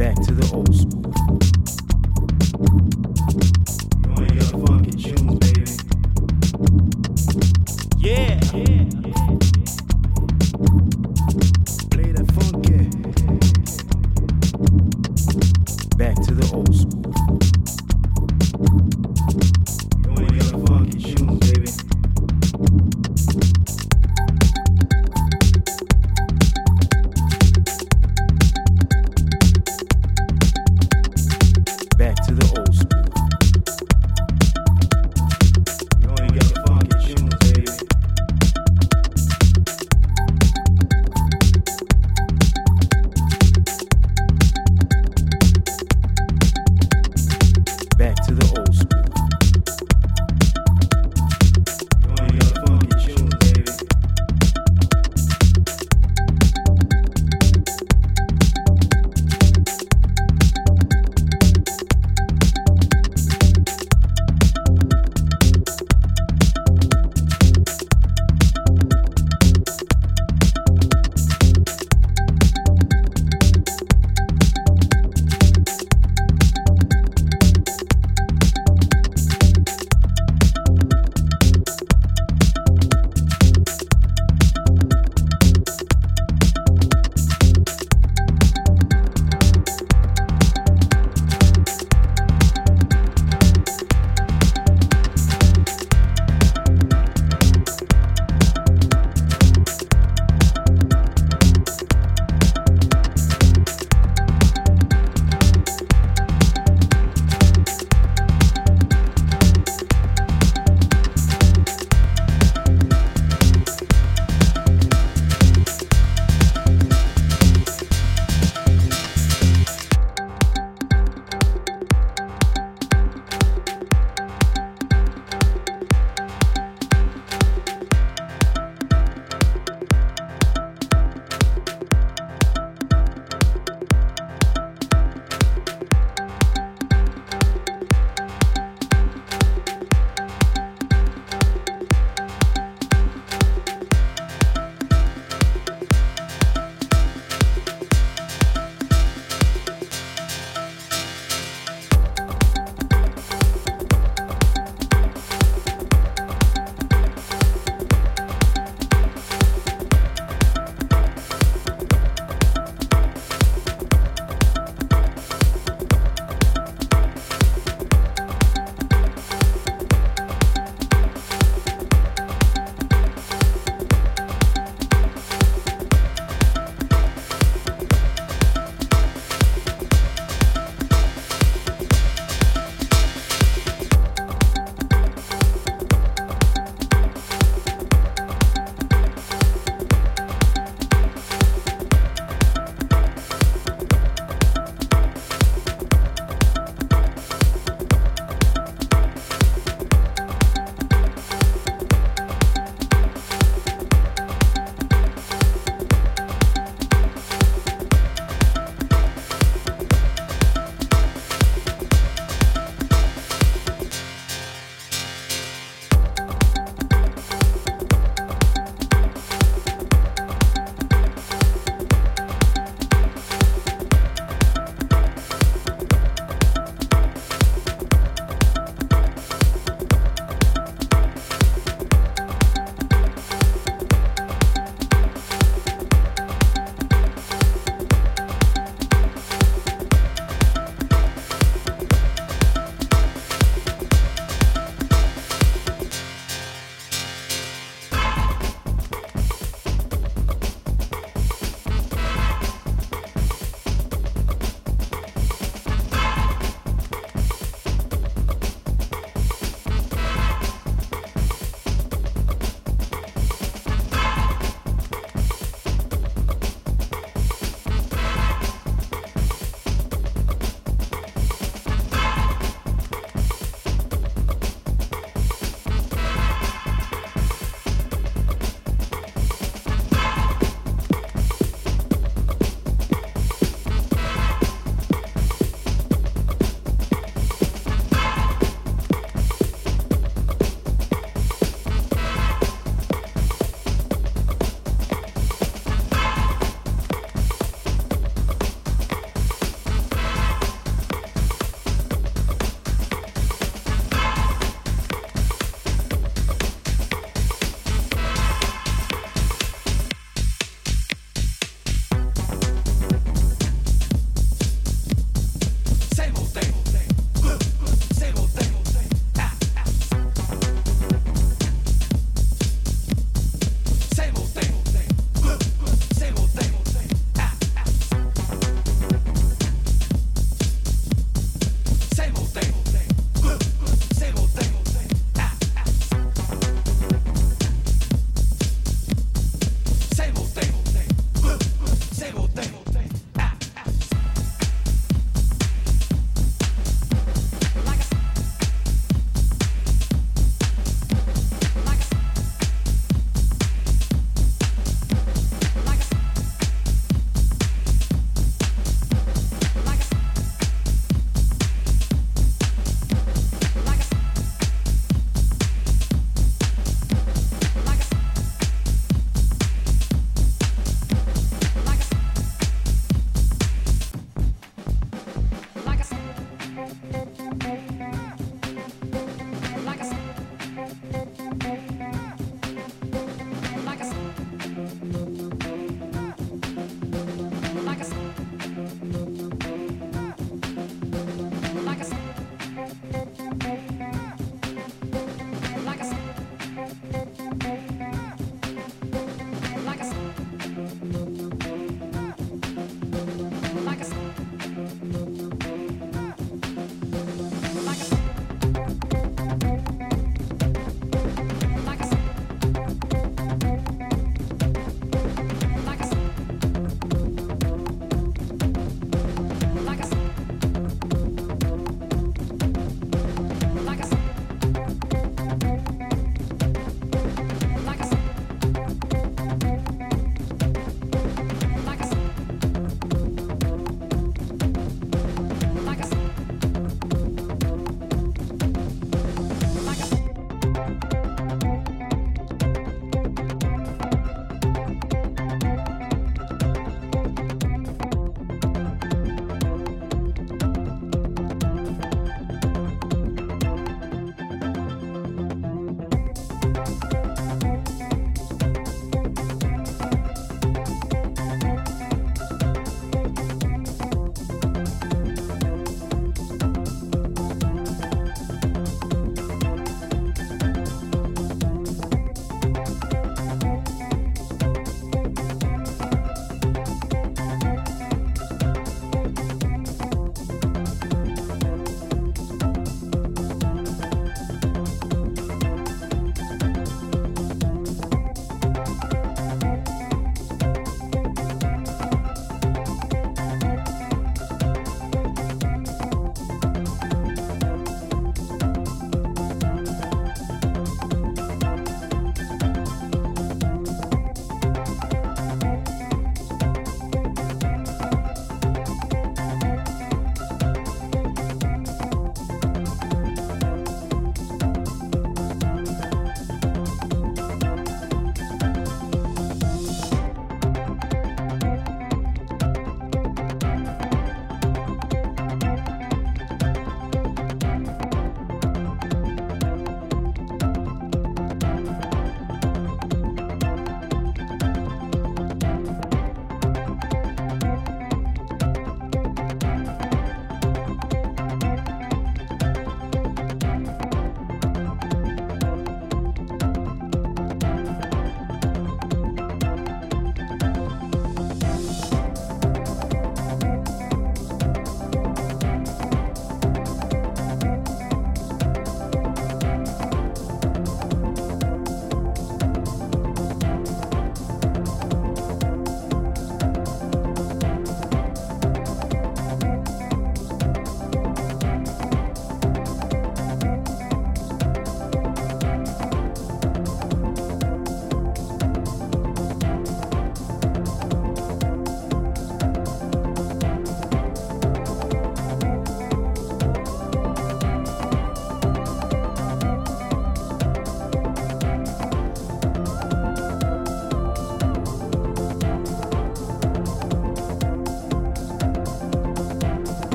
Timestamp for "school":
0.74-1.09